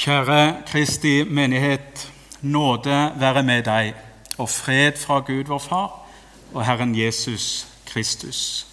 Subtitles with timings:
[0.00, 2.12] Kjære Kristi menighet.
[2.40, 3.90] Nåde være med deg,
[4.38, 6.06] og fred fra Gud vår Far
[6.54, 8.66] og Herren Jesus Kristus.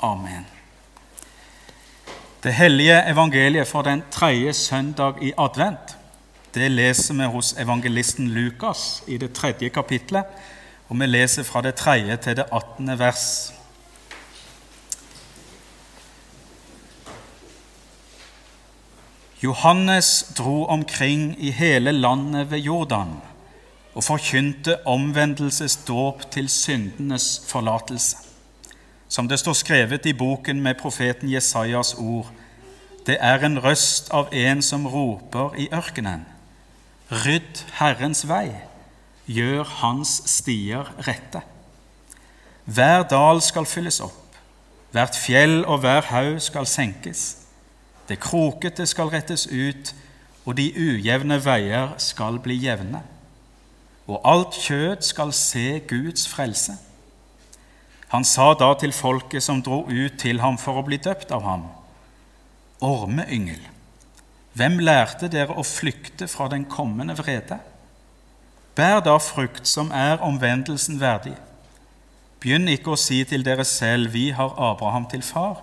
[0.00, 0.46] Amen.
[2.42, 5.98] Det hellige evangeliet for den tredje søndag i advent
[6.54, 10.24] det leser vi hos evangelisten Lukas i det tredje kapitlet,
[10.88, 13.52] og vi leser fra det tredje til det attende vers.
[19.44, 23.20] Johannes dro omkring i hele landet ved Jordan
[23.94, 28.16] og forkynte omvendelsesdåp til syndenes forlatelse.
[29.08, 32.30] Som det står skrevet i boken med profeten Jesajas ord,
[33.06, 36.24] det er en røst av en som roper i ørkenen.
[37.12, 38.48] Rydd Herrens vei,
[39.28, 41.44] gjør hans stier rette.
[42.64, 44.38] Hver dal skal fylles opp,
[44.96, 47.43] hvert fjell og hver haug skal senkes.
[48.08, 49.94] Det krokete skal rettes ut,
[50.44, 53.00] og de ujevne veier skal bli jevne.
[54.06, 56.76] Og alt kjød skal se Guds frelse.
[58.12, 61.42] Han sa da til folket som dro ut til ham for å bli døpt av
[61.42, 61.64] ham,
[62.84, 63.62] Ormeyngel,
[64.54, 67.56] hvem lærte dere å flykte fra den kommende vrede?
[68.76, 71.34] Bær da frukt som er omvendelsen verdig.
[72.42, 75.62] Begynn ikke å si til dere selv, vi har Abraham til far.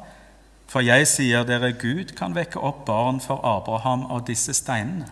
[0.71, 5.09] For jeg sier dere, Gud kan vekke opp barn for Abraham av disse steinene.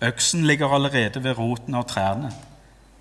[0.00, 2.30] Øksen ligger allerede ved roten av trærne.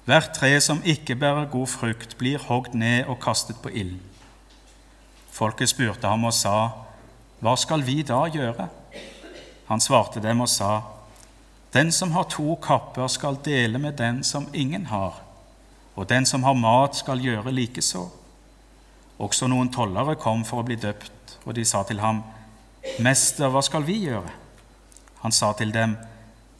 [0.03, 4.01] Hvert tre som ikke bærer god frukt, blir hogd ned og kastet på ilden.
[5.31, 6.71] Folket spurte ham og sa,
[7.39, 8.65] Hva skal vi da gjøre?
[9.69, 10.81] Han svarte dem og sa,
[11.71, 15.21] Den som har to kapper, skal dele med den som ingen har,
[15.95, 18.09] og den som har mat, skal gjøre likeså.
[19.19, 22.23] Også noen tollere kom for å bli døpt og de sa til ham,
[23.03, 24.31] Mester, hva skal vi gjøre?
[25.23, 25.97] Han sa til dem,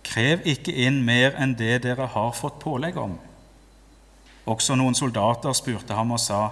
[0.10, 3.18] Krev ikke inn mer enn det dere har fått pålegg om.
[4.50, 6.50] Også noen soldater spurte ham og sa,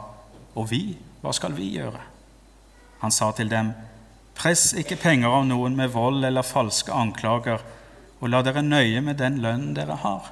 [0.58, 2.02] Og vi, hva skal vi gjøre?
[3.02, 3.74] Han sa til dem,
[4.38, 7.62] Press ikke penger av noen med vold eller falske anklager,
[8.22, 10.32] og la dere nøye med den lønnen dere har.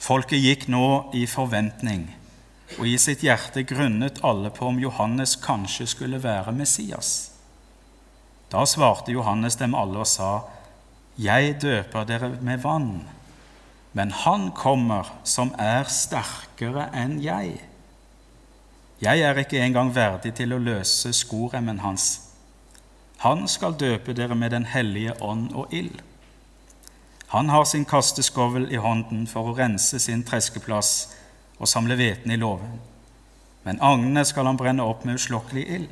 [0.00, 2.08] Folket gikk nå i forventning
[2.78, 7.32] og i sitt hjerte grunnet alle på om Johannes kanskje skulle være Messias.
[8.52, 10.42] Da svarte Johannes dem alle og sa,
[11.18, 13.08] Jeg døper dere med vann,
[13.92, 17.60] men han kommer som er sterkere enn jeg.
[19.02, 22.20] Jeg er ikke engang verdig til å løse skoremmen hans.
[23.24, 26.00] Han skal døpe dere med Den hellige ånd og ild.
[27.32, 31.14] Han har sin kasteskovel i hånden for å rense sin treskeplass
[31.62, 32.80] og samle hveten i låven.
[33.62, 35.90] Men agnene skal han brenne opp med uslokkelig ild.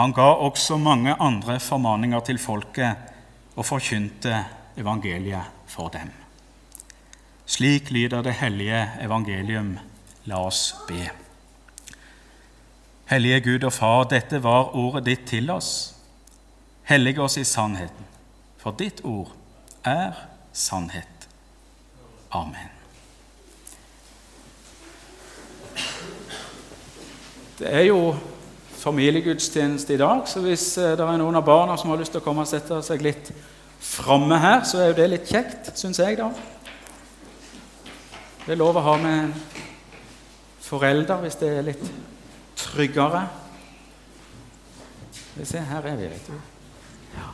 [0.00, 3.10] Han ga også mange andre formaninger til folket
[3.56, 4.44] og forkynte
[4.80, 6.08] evangeliet for dem.
[7.44, 9.74] Slik lyder det hellige evangelium.
[10.24, 11.10] La oss be.
[13.10, 15.94] Hellige Gud og Far, dette var ordet ditt til oss.
[16.86, 18.06] Hellige oss i sannheten,
[18.58, 19.32] for ditt ord
[19.84, 20.14] er
[20.52, 21.28] sannhet.
[22.30, 22.79] Amen.
[27.60, 28.14] Det er jo
[28.80, 32.22] familiegudstjeneste i dag, så hvis eh, det er noen av barna som har lyst til
[32.22, 33.28] å komme og sette seg litt
[33.84, 36.30] framme her, så er jo det litt kjekt, syns jeg, da.
[38.46, 39.36] Det er lov å ha med
[40.64, 41.84] forelder hvis det er litt
[42.56, 43.26] tryggere.
[45.36, 46.36] Vi ser, her er vi, vet du.
[47.18, 47.30] Ja.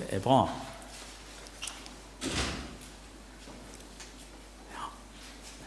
[0.00, 0.40] Det er bra.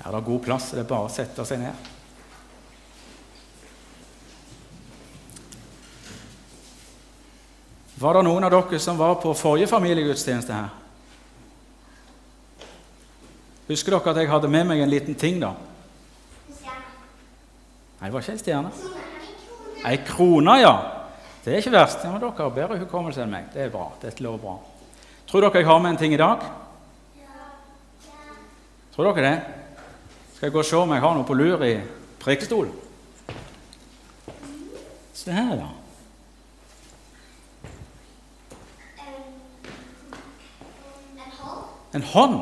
[0.05, 1.87] Er det god plass, det er bare å sette seg ned.
[7.99, 10.69] Var det noen av dere som var på forrige familiegudstjeneste her?
[13.67, 15.51] Husker dere at jeg hadde med meg en liten ting, da?
[17.99, 18.71] Nei, det var ikke en stjerne.
[19.85, 20.73] Ei krone, ja.
[21.43, 22.05] Det er ikke verst.
[22.05, 23.51] Ja, men dere har bedre hukommelse enn meg.
[23.51, 23.89] Det er bra.
[24.00, 24.56] Dette lover bra.
[25.27, 26.47] Tror dere jeg har med en ting i dag?
[28.95, 29.35] Tror dere det?
[30.39, 31.74] Skal jeg gå og se om jeg har noe på lur i
[32.15, 32.71] prekestolen?
[35.12, 35.65] Se her, da.
[41.91, 42.38] En hånd?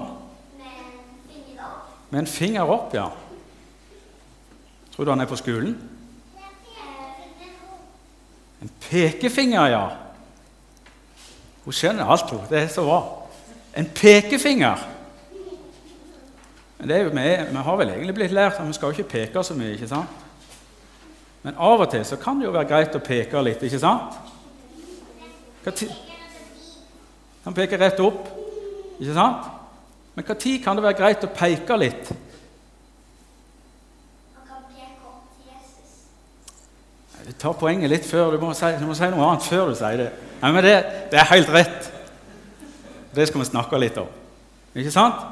[2.12, 3.08] Med en finger opp, ja.
[4.94, 5.74] Tror du han er på skolen?
[8.62, 9.82] En pekefinger, ja.
[11.66, 12.46] Hun skjønner alt, hun.
[12.46, 13.02] Det er så bra.
[13.74, 14.86] En pekefinger.
[16.78, 18.98] Men det er jo, vi, vi har vel egentlig blitt lært at vi skal jo
[18.98, 19.74] ikke peke så mye.
[19.74, 20.26] ikke sant?
[21.44, 24.18] Men av og til så kan det jo være greit å peke litt, ikke sant?
[27.44, 28.30] Han peker rett opp,
[29.00, 29.50] ikke sant?
[30.16, 32.14] Men når kan det være greit å peke litt?
[37.28, 38.38] Du tar poenget litt før.
[38.38, 40.12] Du må, si, du må si noe annet før du sier det.
[40.40, 40.76] Nei, men det,
[41.12, 41.90] det er helt rett.
[43.12, 44.08] Det skal vi snakke litt om.
[44.78, 45.26] Ikke sant?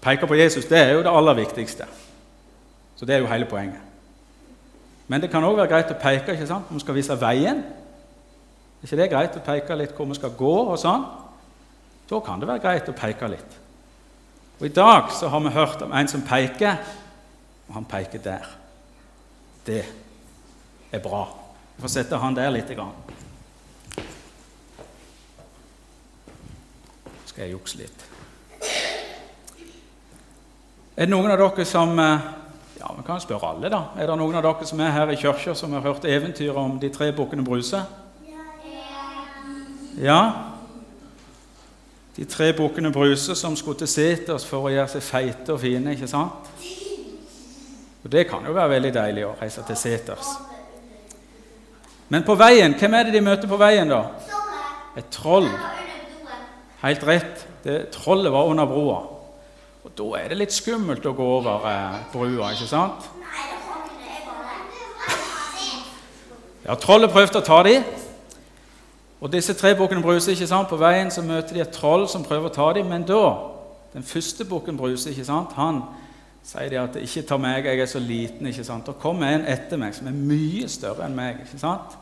[0.00, 1.86] Peke på Jesus det er jo det aller viktigste.
[2.96, 3.80] Så det er jo hele poenget.
[5.08, 6.70] Men det kan òg være greit å peke ikke sant?
[6.70, 7.62] om vi skal vise veien.
[8.80, 10.54] Er ikke det greit å peke litt hvor vi skal gå?
[10.66, 11.04] og sånn?
[12.10, 13.58] Da kan det være greit å peke litt.
[14.58, 16.78] Og I dag så har vi hørt om en som peker,
[17.68, 18.46] og han peker der.
[19.66, 19.82] Det
[20.92, 21.26] er bra.
[21.76, 22.70] Vi får sette han der litt.
[22.72, 22.94] Grann.
[27.26, 28.06] Skal jeg jukse litt.
[30.96, 32.28] Er det noen av dere som eh,
[32.80, 33.82] Ja, vi kan spørre alle, da.
[34.00, 36.78] Er det noen av dere som er her i kirka, som har hørt eventyret om
[36.80, 37.82] de tre bukkene Bruse?
[40.00, 40.20] Ja?
[42.16, 45.92] De tre bukkene Bruse som skulle til seters for å gjøre seg feite og fine,
[45.92, 46.48] ikke sant?
[48.04, 50.30] Og Det kan jo være veldig deilig å reise til seters.
[52.08, 54.00] Men på veien, hvem er det de møter på veien, da?
[54.96, 55.50] Et troll.
[56.80, 57.44] Helt rett.
[57.66, 59.15] Det, trollet var under broa.
[59.86, 63.04] Og Da er det litt skummelt å gå over eh, brua, ikke sant?
[66.66, 67.84] Ja, Trollet prøvde å ta dem.
[69.22, 70.66] Og disse tre bukkene Bruse ikke sant?
[70.66, 72.90] På veien så møter de et troll som prøver å ta dem.
[72.90, 73.20] Men da,
[73.94, 75.54] den første bukken Bruse, ikke sant?
[75.54, 75.84] han
[76.46, 78.46] sier de at 'ikke ta meg, jeg er så liten'.
[78.46, 78.88] ikke sant?
[78.88, 81.46] Og kommer en etter meg som er mye større enn meg.
[81.46, 81.94] ikke sant?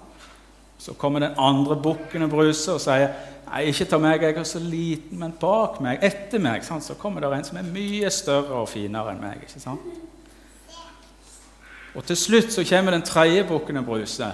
[0.79, 3.09] Så kommer den andre bukken og bruser og sier
[3.45, 6.85] 'Nei, ikke ta meg, jeg er så liten', men bak meg, etter meg, sant?
[6.85, 9.43] så kommer det en som er mye større og finere enn meg.
[9.43, 9.81] ikke sant?
[11.95, 14.33] Og til slutt så kommer den tredje bukken og bruser.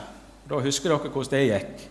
[0.49, 1.91] Da husker dere hvordan det gikk.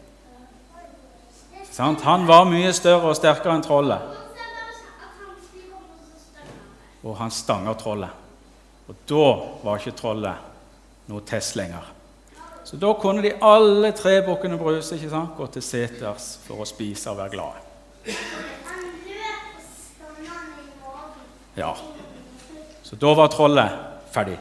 [1.72, 2.01] Sant?
[2.01, 4.19] Han var mye større og sterkere enn trollet
[7.04, 8.10] og han stanger trollet.
[8.90, 9.25] Og da
[9.63, 11.86] var ikke trollet noe test lenger.
[12.69, 16.68] Så da kunne de alle tre bukkene Bruse ikke sant, gå til seters for å
[16.69, 17.63] spise og være glade.
[21.57, 21.71] Ja.
[22.86, 23.74] Så da var trollet
[24.13, 24.38] ferdig.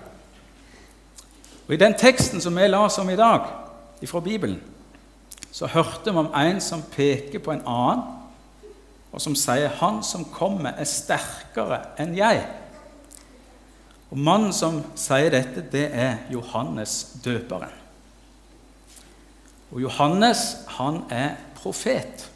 [1.64, 3.48] Og I den teksten som vi leste om i dag,
[4.04, 4.60] fra Bibelen,
[5.48, 8.04] så hørte vi om en som peker på en annen
[9.08, 12.46] og som sier 'Han som kommer, er sterkere enn jeg'.
[14.10, 17.87] Og Mannen som sier dette, det er Johannes døperen.
[19.70, 20.44] Og Johannes
[20.78, 22.28] han er profet.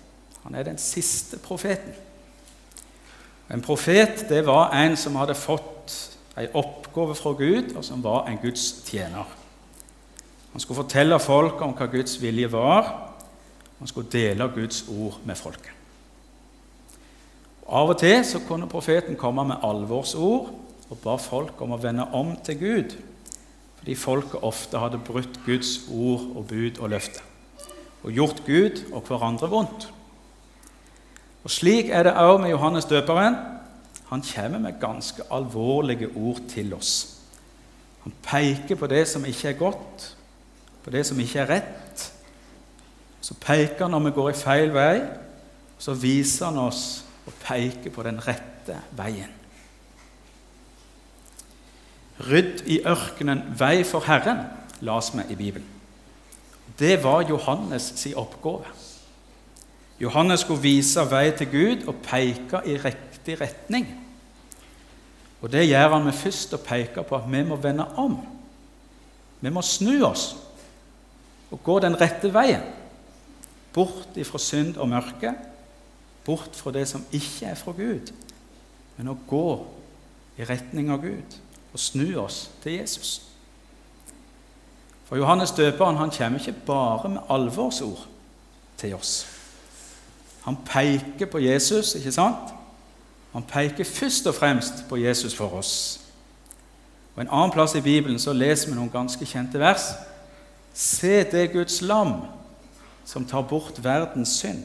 [0.43, 1.95] Han er den siste profeten.
[3.53, 5.95] En profet det var en som hadde fått
[6.39, 9.29] en oppgave fra Gud, og som var en Guds tjener.
[10.53, 12.89] Han skulle fortelle folk om hva Guds vilje var.
[13.79, 15.73] Han skulle dele Guds ord med folket.
[17.73, 20.51] Av og til så kunne profeten komme med alvorsord
[20.91, 22.97] og ba folk om å vende om til Gud,
[23.83, 27.25] fordi folket ofte hadde brutt Guds ord og bud og løfter
[28.03, 29.89] og gjort Gud og hverandre vondt.
[31.43, 33.37] Og Slik er det også med Johannes døperen.
[34.09, 37.19] Han kommer med ganske alvorlige ord til oss.
[38.03, 40.17] Han peker på det som ikke er godt,
[40.83, 42.07] på det som ikke er rett.
[43.21, 44.97] Så peker han når vi går i feil vei,
[45.79, 49.42] så viser han oss og peker på den rette veien.
[52.23, 54.45] Rydd i ørkenen vei for Herren,
[54.81, 55.69] las vi i Bibelen.
[56.79, 58.65] Det var Johannes' sin oppgave.
[60.01, 63.87] Johannes skulle vise vei til Gud og peke i riktig retning.
[65.43, 68.17] Og Det gjør han med først å peke på at vi må vende om.
[69.41, 70.37] Vi må snu oss
[71.51, 72.63] og gå den rette veien.
[73.75, 75.35] Bort ifra synd og mørke
[76.25, 78.13] bort fra det som ikke er fra Gud,
[78.97, 79.47] men å gå
[80.39, 81.39] i retning av Gud
[81.73, 83.23] og snu oss til Jesus.
[85.05, 88.07] For Johannes døperen han kommer ikke bare med alvorsord
[88.79, 89.27] til oss.
[90.43, 92.55] Han peker på Jesus, ikke sant?
[93.33, 96.01] Han peker først og fremst på Jesus for oss.
[97.15, 99.93] Og En annen plass i Bibelen så leser vi noen ganske kjente vers.
[100.75, 102.15] Se det Guds lam
[103.05, 104.65] som tar bort verdens synd.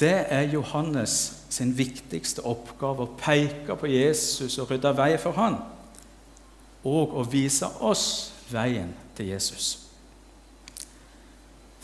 [0.00, 5.60] Det er Johannes sin viktigste oppgave å peke på Jesus og rydde vei for han,
[6.84, 9.78] og å vise oss veien til Jesus.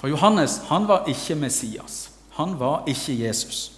[0.00, 2.09] For Johannes han var ikke Messias.
[2.38, 3.73] Han var ikke Jesus,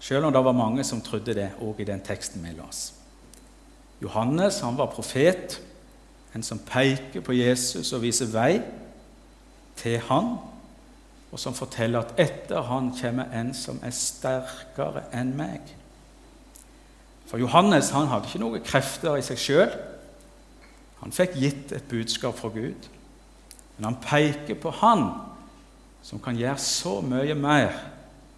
[0.00, 2.92] selv om det var mange som trodde det òg i den teksten vi las.
[4.02, 5.60] Johannes han var profet,
[6.34, 8.58] en som peker på Jesus og viser vei
[9.78, 10.34] til han
[11.34, 15.72] og som forteller at etter han kommer en som er sterkere enn meg.
[17.26, 19.72] For Johannes han hadde ikke noen krefter i seg sjøl.
[21.00, 22.86] Han fikk gitt et budskap fra Gud.
[23.74, 25.08] Men han peker på Han
[26.06, 27.80] som kan gjøre så mye mer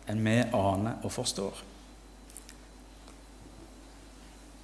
[0.09, 1.61] enn vi aner og forstår.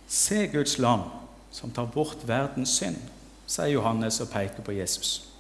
[0.09, 1.05] Se Guds lam
[1.53, 2.97] som tar bort verdens synd,
[3.45, 5.32] sier Johannes og peker på Jesus.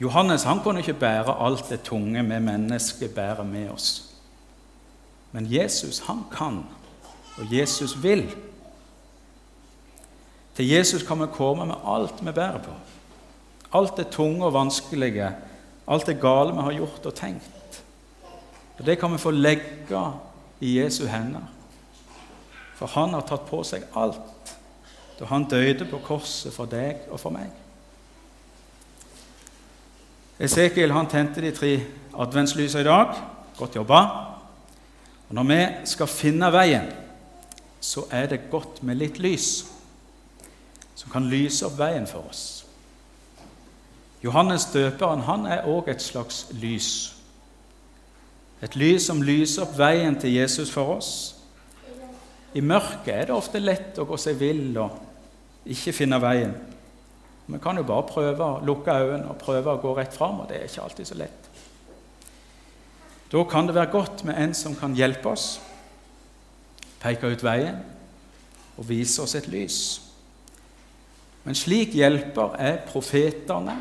[0.00, 4.04] Johannes han kunne ikke bære alt det tunge vi mennesker bærer med oss.
[5.32, 6.64] Men Jesus han kan,
[7.38, 8.28] og Jesus vil.
[10.56, 12.76] Til Jesus kan vi komme med alt vi bærer på.
[13.76, 15.32] Alt det tunge og vanskelige,
[15.88, 17.82] alt det gale vi har gjort og tenkt.
[18.78, 20.12] Og Det kan vi få legge
[20.60, 21.44] i Jesu hender.
[22.76, 24.20] For han har tatt på seg alt
[25.16, 27.48] da han døde på korset for deg og for meg.
[30.38, 31.72] Esekiel han tente de tre
[32.12, 33.14] adventslysene i dag.
[33.56, 34.00] Godt jobba.
[35.28, 36.90] Og Når vi skal finne veien,
[37.80, 39.66] så er det godt med litt lys
[40.96, 42.64] som kan lyse opp veien for oss.
[44.24, 47.12] Johannes døperen han er òg et slags lys.
[48.64, 51.10] Et lys som lyser opp veien til Jesus for oss.
[52.56, 54.96] I mørket er det ofte lett å gå seg vill og
[55.68, 56.54] ikke finne veien.
[57.46, 60.48] Vi kan jo bare prøve å lukke øynene og prøve å gå rett fram, og
[60.50, 61.50] det er ikke alltid så lett.
[63.30, 65.60] Da kan det være godt med en som kan hjelpe oss,
[67.02, 67.78] peke ut veien
[68.76, 69.80] og vise oss et lys.
[71.46, 73.76] Men slik hjelper er profetene,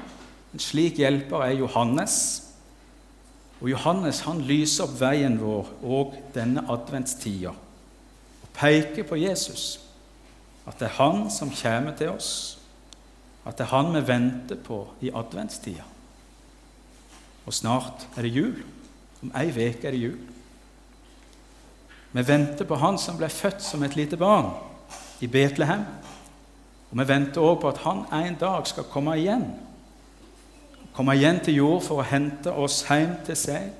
[0.53, 2.17] en slik hjelper er Johannes.
[3.61, 9.79] Og Johannes han lyser opp veien vår og denne adventstida og peker på Jesus,
[10.65, 12.29] at det er han som kommer til oss
[13.45, 15.83] at det er han vi venter på i adventstida.
[17.45, 18.63] Og snart er det jul.
[19.21, 20.17] Om ei uke er det jul.
[22.15, 24.49] Vi venter på han som ble født som et lite barn
[25.21, 25.85] i Betlehem.
[26.91, 29.49] Og vi venter også på at han en dag skal komme igjen.
[30.95, 33.73] Komme igjen til jord for å hente oss hjem til seg,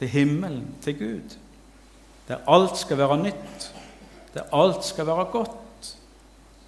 [0.00, 1.36] til himmelen, til Gud.
[2.28, 3.70] Der alt skal være nytt,
[4.34, 5.59] der alt skal være godt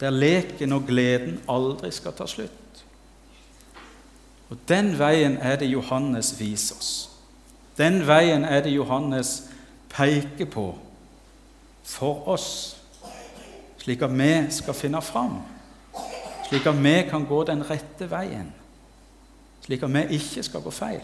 [0.02, 2.80] der leken og gleden aldri skal ta slutt.
[4.50, 7.10] Og Den veien er det Johannes viser oss.
[7.78, 9.44] Den veien er det Johannes
[9.88, 10.74] peker på
[11.84, 12.76] for oss,
[13.78, 15.38] slik at vi skal finne fram,
[16.48, 18.52] slik at vi kan gå den rette veien,
[19.64, 21.02] slik at vi ikke skal gå feil,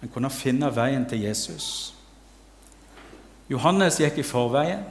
[0.00, 1.94] men kunne finne veien til Jesus.
[3.50, 4.84] Johannes gikk i forveien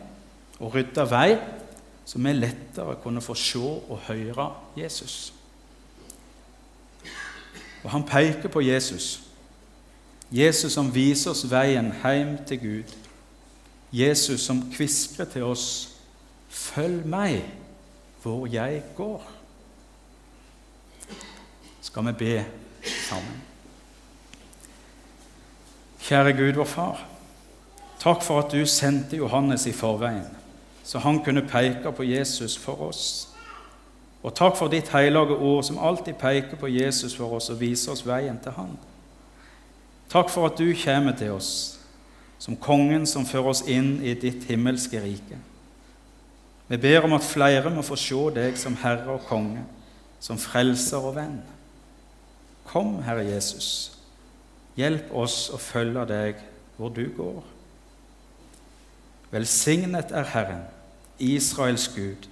[0.60, 1.38] og rydda vei
[2.10, 5.34] så vi lettere kunne få se og høre Jesus.
[7.84, 9.22] Og han peker på Jesus.
[10.32, 12.96] Jesus som viser oss veien hjem til Gud.
[13.94, 15.96] Jesus som kviskrer til oss
[16.50, 17.46] 'Følg meg
[18.22, 19.30] hvor jeg går'.
[21.82, 22.46] Skal vi be
[23.10, 23.42] sammen?
[26.00, 27.08] Kjære Gud, vår Far.
[28.00, 30.39] Takk for at du sendte Johannes i forveien
[30.90, 33.28] så han kunne peke på Jesus for oss.
[34.24, 37.92] Og takk for ditt hellige ord, som alltid peker på Jesus for oss og viser
[37.94, 38.72] oss veien til Han.
[40.10, 41.52] Takk for at du kommer til oss
[42.40, 45.38] som kongen som fører oss inn i ditt himmelske rike.
[46.68, 49.62] Vi ber om at flere må få se deg som Herre og konge,
[50.20, 51.38] som frelser og venn.
[52.66, 53.92] Kom, Herre Jesus,
[54.80, 56.42] hjelp oss å følge deg
[56.80, 57.40] hvor du går.
[59.30, 60.68] Velsignet er Herren
[61.20, 62.30] Israels Gud,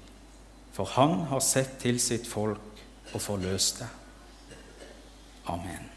[0.73, 3.87] for han har sett til sitt folk og forløst det.
[5.47, 5.96] Amen.